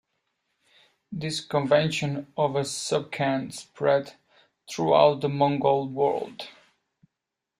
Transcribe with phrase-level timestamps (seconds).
[1.11, 4.13] This convention of a sub-khan spread
[4.67, 6.47] throughout the Mongol world.